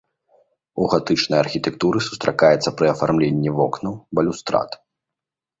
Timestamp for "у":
0.83-0.87